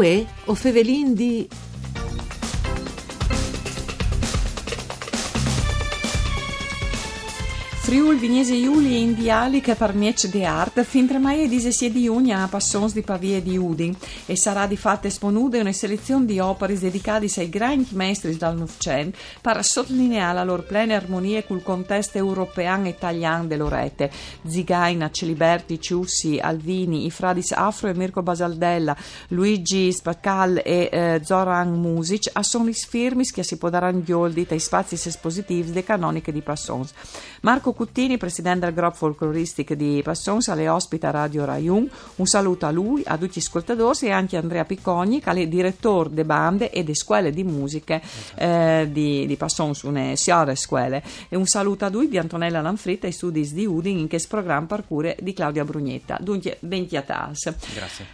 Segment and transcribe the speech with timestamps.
[0.00, 1.46] Uè o Fevelin di
[7.90, 12.06] Friul Vignese Iuli Indiali che per miec de art fin tre mai dise sia di
[12.06, 13.92] unia a passons di Pavie di Udin
[14.26, 19.18] e sarà di fatto esponuta una selezione di opere dedicate ai grandi maestri dal Novecento
[19.40, 24.08] per sottolineare la loro plena armonia col contesto europeo e italiano dell'orete.
[24.46, 28.96] Zigaina, Celiberti, Ciussi, Alvini, i fradis Afro e Mirko Basaldella,
[29.30, 34.94] Luigi Spacal e eh, Zoran Music a gli firmis che si dare gli dai spazi
[34.94, 36.92] espositivi delle canoniche di Passons.
[37.40, 41.88] Marco Cuttini, presidente del gruppo folcloristic di Passons, alle ospita Radio Raiun.
[42.16, 45.48] Un saluto a lui, a tutti gli ascoltatori e anche a Andrea Piccogni, che è
[45.48, 47.98] direttore delle bande e delle scuole di musica
[48.34, 51.02] eh, di, di Passons, una siore scuole.
[51.30, 54.66] E un saluto a lui di Antonella Lanfritta e studi di Udin in questo programma
[54.66, 56.18] parcure di Claudia Brugnetta.
[56.20, 57.54] Dunque, 20 a tas.
[57.72, 58.06] Grazie.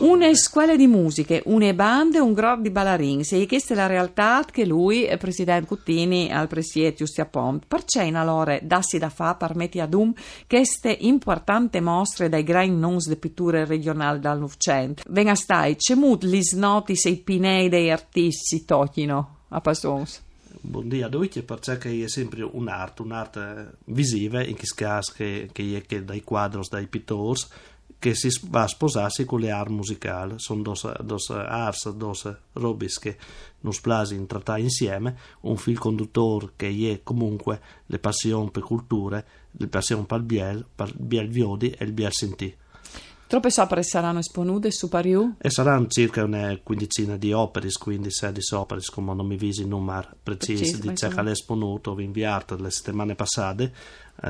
[0.00, 4.44] Una scuola di musiche, una bande, un gruppo di ballerins e questa è la realtà
[4.50, 9.80] che lui, eh, presidente Cuttini, al presiedere Giustia Pont, perché allora dassi da fa permetti
[9.80, 10.12] ad um
[10.46, 15.02] queste importanti mostre dai grandi noms de pitture regionali dal Novecento.
[15.08, 20.22] Venga stai, c'è mut gli snoti sei pinei dei artisti tocchino a Passons.
[20.66, 26.22] Buongiorno a tutti, perché è sempre un'arte, un'arte visiva, in questo caso che, è dai
[26.22, 27.38] quadri, dai pittori,
[28.04, 30.34] che si va a sposarsi con le arti musicali.
[30.36, 30.74] Sono due
[31.46, 33.16] arti, due robe che
[33.60, 39.26] non splasi in trattare insieme, un fil conduttore che è comunque le passioni per culture,
[39.52, 42.54] le passioni per il biel, per il biel viodi e il biel sentì.
[43.26, 45.36] Troppe opere saranno esponute su Pariu?
[45.38, 50.10] E saranno circa una quindicina di opere, quindi 16 opere, come non mi visi numero
[50.22, 53.72] preciso di ciò che è esponuto, ho inviato le settimane passate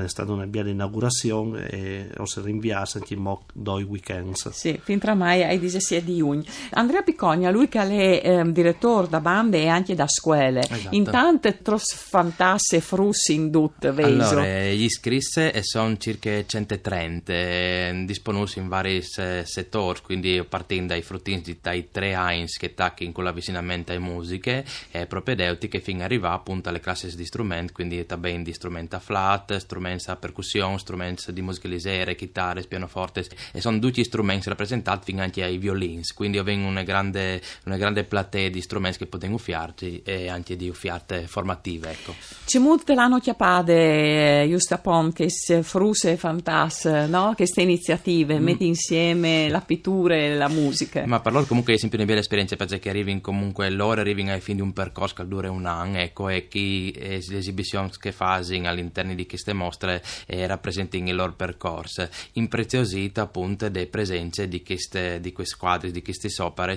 [0.03, 4.49] è stata una bella inaugurazione e ho rinviato anche in due weekends.
[4.51, 6.43] Sì, fin tra mai ai 16 di giugno.
[6.71, 10.95] Andrea Piccogna, lui che è eh, direttore da bande e anche da scuole, esatto.
[10.97, 14.25] intanto tros fantasse frussi in tutte, vedo.
[14.25, 21.43] Allora, gli iscrisse sono circa 130, eh, disponuti in vari settori, quindi partendo dai fruttini
[21.61, 26.69] dai tre Heinz che tacchi con l'avvicinamento alle musiche e propedeutiche fino ad arrivare appunto
[26.69, 31.43] alle classi di strumenti, quindi tabben di strumenti a flat, strumenti a percussione, strumenti di
[31.43, 36.67] musica leggera, chitarre, pianoforte e sono tutti strumenti rappresentati fino anche ai violini, quindi avendo
[36.67, 41.91] una grande, una grande platea di strumenti che potete uffiarci e anche di uffiate formative.
[41.91, 42.15] Ecco.
[42.45, 45.29] C'è molto l'hanno chiappate, giusto a che
[45.63, 47.33] fruse fantas, no?
[47.37, 48.43] queste iniziative, mm.
[48.43, 51.05] metti insieme la pittura e la musica.
[51.07, 54.41] Ma per loro comunque è sempre una bella esperienza perché arrivi comunque loro arrivano alla
[54.41, 58.69] fine di un percorso che dura un anno, ecco, e chi è l'esibizione che fanno
[58.69, 64.63] all'interno di queste mostre mostre eh, rappresentino il loro percorso, impreziosita appunto delle presenze di
[64.63, 66.77] queste, di questi quadri, di queste opere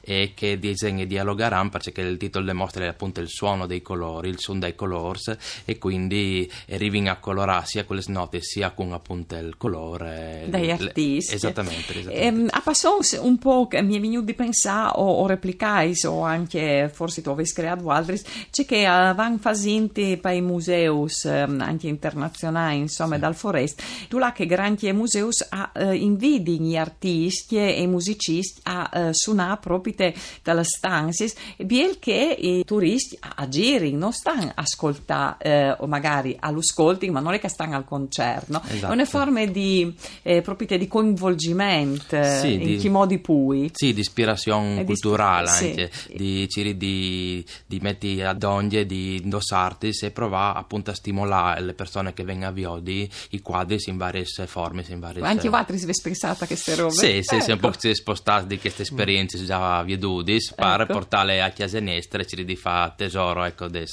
[0.00, 4.28] e che disegni dialogheranno perché il titolo delle mostre è appunto il suono dei colori,
[4.28, 8.92] il suono dei colors e quindi arrivano a colorare sia con le note sia con
[8.92, 11.34] appunto il colore degli artisti.
[11.34, 11.98] Esattamente.
[11.98, 12.12] esattamente.
[12.12, 16.90] Ehm, a passare un po' mi è venuto di pensare o, o replicare o anche
[16.92, 18.20] forse tu avessi creato altri,
[18.50, 23.20] c'è che avevano fasinti per i museus ehm, anche internazionali internazionali, insomma, sì.
[23.20, 28.60] dal Forest, tu là che Granti e Museus a, eh, invidi gli artisti e musicisti
[28.64, 29.94] a eh, suonare proprio
[30.42, 36.36] dalle stanze, biel che i turisti a giri non stanno a ascoltare eh, o magari
[36.38, 38.92] all'ascolting, ma non è che stanno al concerto, esatto.
[38.92, 40.42] è una forma di, eh,
[40.78, 43.70] di coinvolgimento sì, in di, chi modi pui.
[43.72, 46.16] Sì, di ispirazione culturale di, anche, sì.
[46.16, 52.12] di, di, di metti ad ogni, di indossarti e provare appunto a stimolare le persone
[52.16, 54.84] che vengono a Viodi i quadri in varie forme.
[54.88, 56.92] In varie Anche voi avete pensato a queste robe?
[56.92, 57.44] Sì, sì, ecco.
[57.44, 60.92] siamo un po' spostati di queste esperienze già vedute per ecco.
[60.92, 63.86] portarle a Chiesa Nestra e ci di fare tesoro ecco, delle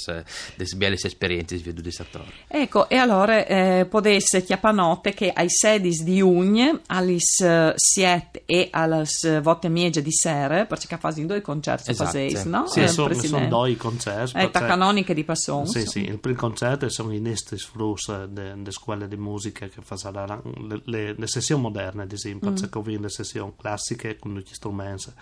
[0.76, 2.32] belle esperienze vedute attorno.
[2.48, 9.04] Ecco, e allora eh, potesse chiappanotte che ai 16 di Ugne, alle 7 e alle
[9.42, 12.10] volte miege di sera, perché fanno due concerti esatto.
[12.10, 12.66] faseis, no?
[12.66, 14.38] Sì, eh, sono, sono due concerti.
[14.38, 15.70] Eh, canoniche di Passons.
[15.70, 20.42] Sì, sì, il primo concerto sono in Estes Frus delle scuole di musica che fanno
[20.66, 22.54] le, le, le, sessioni moderne, ad esempio, mm.
[22.54, 22.68] c'è
[22.98, 25.12] le sessioni classiche con gli strumenti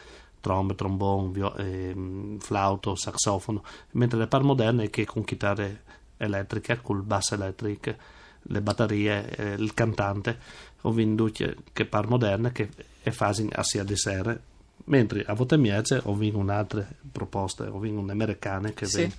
[0.43, 3.63] trombe, trombone, vio- eh, flauto, saxofono,
[3.93, 5.83] mentre le par moderne che con chitarre
[6.19, 7.95] elettriche, col basso elettrico,
[8.43, 10.39] le batterie, eh, il cantante,
[10.83, 11.31] ho vinto
[11.73, 12.69] che par moderne che
[13.11, 14.39] fanno sia di sera,
[14.85, 19.13] mentre a volte miece ho vinto un'altra proposta, ho vinto un'americana che sì.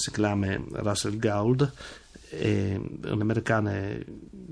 [0.00, 1.72] Si chiama Russell Gould
[2.30, 3.72] è un'americana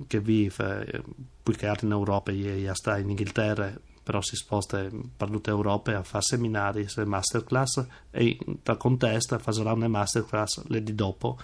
[0.07, 1.03] che vive
[1.43, 3.73] più che altro in Europa e sta in Inghilterra
[4.03, 9.89] però si sposta per tutta Europa a fare seminari masterclass e da contesto farà una
[9.89, 11.39] masterclass le di dopo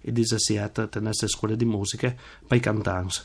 [0.00, 2.14] e 17 tenesse scuole di musica
[2.46, 3.18] per i cantanti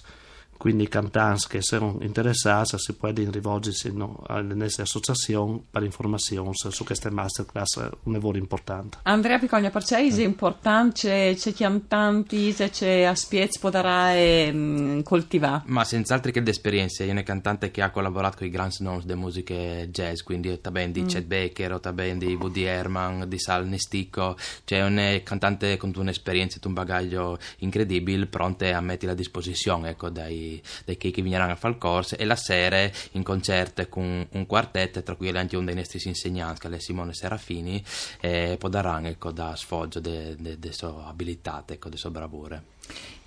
[0.57, 6.50] quindi i cantanti che sono interessati si possono rivolgersi no, alle nostre associazioni per informazioni
[6.53, 8.97] su queste masterclass, un lavoro importante.
[9.03, 15.63] Andrea Picogna, per te è importante, c'è cantanti, c'è aspiez potrà mm, coltivare?
[15.65, 19.01] Ma senz'altro che l'esperienza, io sono un cantante che ha collaborato con i grandi nomi
[19.01, 21.07] delle musiche jazz, quindi tabben di mm.
[21.07, 26.67] Chet Baker, tabben di Woody Herman, di Sal Nesticco, c'è un cantante con un'esperienza e
[26.67, 30.43] un bagaglio incredibile, pronte a mettere a disposizione ecco, dai
[30.86, 35.04] dei, che verranno a fare il corso e la sera in concerto con un quartetto
[35.04, 37.84] tra cui anche uno dei nostri insegnanti che è Simone Serafini
[38.19, 42.63] e poi daranno ecco, da sfoggio delle sue abilità, ecco, delle sue bravure.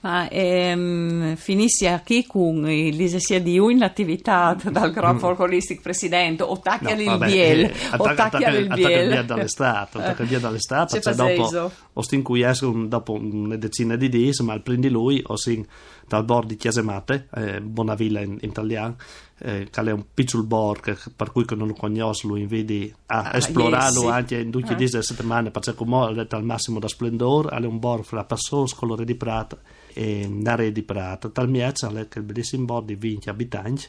[0.06, 1.84] Ma ehm, finissi
[2.28, 7.64] con il 16 di un l'attività dal gruppo folcloristic presidente o tacchia no, il biel
[7.64, 9.08] eh, o tacchia il biel.
[9.08, 14.08] via dall'estate attacca via dall'estate cioè dopo o stin qui escono dopo una decina di
[14.08, 15.66] giorni ma il prendi lui o sin
[16.06, 18.94] dal bordo di Chiasemate eh, Bonavilla in, in italiano
[19.38, 23.36] eh, che è un piccolo borgo per cui non lo conosco lui invidi a ah,
[23.36, 27.66] esplorarlo yes, anche in tutte le settimane perché come è al massimo da splendore è
[27.66, 29.58] un borgo fra persone colore di prata
[29.96, 33.84] e l'area di Prato, tal miezza che il bellissimo bordo di 20 abitanti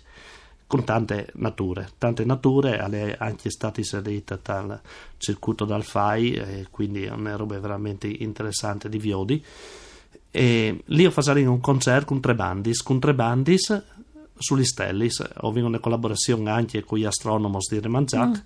[0.65, 4.79] con tante nature, tante nature è anche stata inserita dal
[5.17, 9.43] circuito dal FAI quindi è una roba veramente interessante di Viodi.
[10.31, 13.83] E lì ho fatto un concerto con tre bandis, con tre bandis
[14.37, 18.41] sugli stellis, ho avuto una collaborazione anche con gli astronomi di Remangiac mm.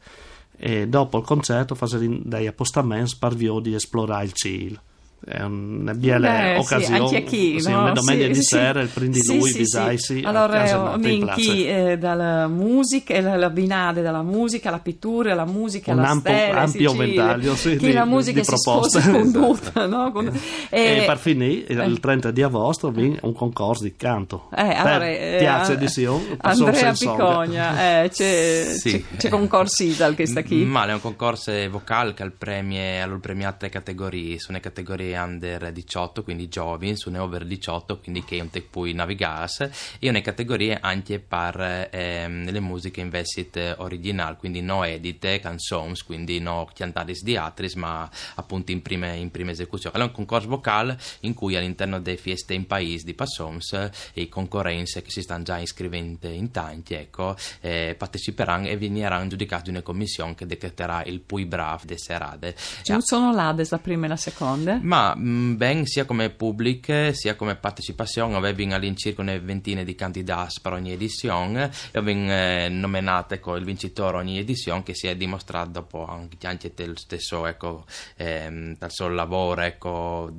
[0.57, 4.81] e dopo il concerto ho fatto degli appostamenti per Viodi esplorare il cielo
[5.23, 7.81] è una bella occasione sì, anche chi sì, no?
[7.81, 9.65] una domenica sì, di sera il prendi sì, lui sì,
[9.97, 10.21] sì.
[10.25, 16.01] allora minchi eh, dalla musica la, la binade dalla musica la pittura la musica un
[16.01, 18.99] la ampio, stella ampio ventaglio sì, chi di, la musica di si proposte.
[18.99, 20.11] sposa condotta no?
[20.11, 20.39] Con,
[20.69, 24.49] e, e per finire il 30 di agosto viene un concorso di canto.
[24.55, 28.91] Eh, allora, eh, piazza di Sion Andrea Picogna eh, c'è, sì.
[28.91, 33.03] c'è, c'è concorso Isal che sta qui ma è un concorso vocale che al premio
[33.03, 37.99] al premiato tre categorie sono le categorie under 18, quindi giovani, su ne over 18,
[37.99, 39.69] quindi che un te puoi navigas,
[39.99, 46.39] e una categoria anche per ehm, le musiche investit originali, quindi no edite, canzons, quindi
[46.39, 49.95] no cantaris di atris, ma appunto in prime, in prima esecuzione.
[49.95, 55.01] Allora, un concorso vocale in cui all'interno dei fieste in paese di Passons i concorrenze
[55.01, 60.35] che si stanno già iscrivendo in tanti, ecco, eh, parteciperanno e verranno giudicati una commissione
[60.35, 62.55] che decreterà il pui brav de serade.
[62.81, 64.79] Ci sono l'Ades la prima e la seconda?
[64.81, 70.59] Ma ma ben sia come pubbliche sia come partecipazione avevo all'incirca una ventina di candidati
[70.61, 75.15] per ogni edizione e avevo eh, nominato ecco, il vincitore ogni edizione che si è
[75.15, 77.85] dimostrato dopo anche, anche del stesso ecco,
[78.17, 80.31] ehm, dal suo lavoro ecco,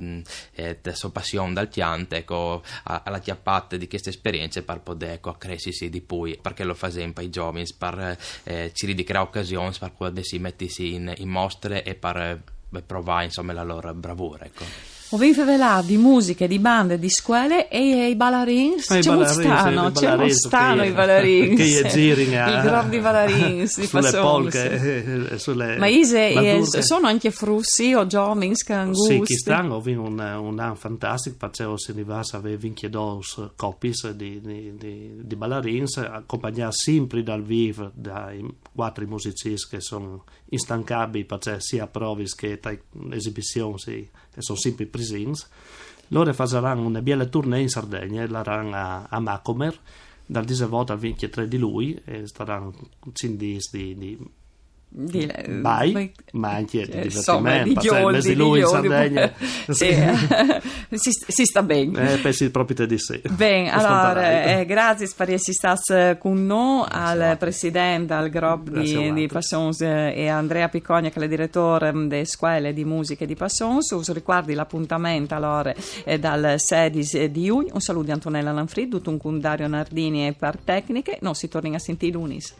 [0.53, 5.29] e della sua passione dal piante ecco, alla chiappata di queste esperienze per poter ecco,
[5.29, 6.11] accrescersi di più
[6.41, 10.93] perché lo fa sempre i giovani per eh, ci ridicare occasioni per poter si mettersi
[10.93, 12.41] in, in mostre e per
[12.81, 14.63] provare insomma la loro bravura ecco.
[15.13, 18.89] Ho vinto velà di musiche, di bande, di scuole e i ballerins.
[18.89, 21.55] Ah, c'è stanno, c'è stanno i ballerins.
[21.55, 23.79] Che gli giri Il grob di ballerins.
[23.79, 29.21] di sulle polche, eh, sulle Ma Ise, eh, sono anche frussi o giovings che Sì,
[29.21, 33.19] chi stanno, ho vinto un, un anno fantastico, facevo se va, avevo vinto due
[33.55, 38.43] coppie di, di, di, di ballerins, accompagnati sempre dal vivo dai
[38.73, 42.59] quattro musicisti che sono instancabili, perché sia provi che
[43.11, 45.47] esibizioni, sì, sono sempre presenti Prisins.
[46.09, 49.77] Loro faranno una bella tournée in Sardegna, la a, a Macomer,
[50.25, 52.73] dal 19 al 23 di lui, e staranno
[53.11, 53.59] 5 di,
[53.97, 54.17] di
[54.95, 55.27] di,
[55.59, 59.33] Vai, ma anche di insomma, di Gioldi, di lui in Sardegna
[59.69, 59.91] sì.
[60.93, 62.13] si, si, sta bene.
[62.13, 63.19] Eh, pensi proprio di sì.
[63.31, 69.27] Bene allora eh, grazie per essere stato con noi al presidente al gruppo di, di
[69.27, 73.35] Passons eh, e Andrea Picogna che è il direttore mm, delle scuole di musica di
[73.35, 73.89] Passons.
[73.89, 75.73] Us ricordi l'appuntamento allora
[76.03, 77.73] eh, dal 16 di giugno.
[77.73, 81.17] Un saluto di Antonella Lanfrid un con Dario Nardini e per tecniche.
[81.21, 82.53] Non si torna a sentire lunis